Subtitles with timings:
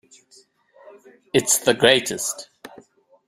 [1.31, 2.49] It's the greatest.